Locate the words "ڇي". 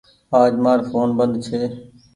1.45-1.61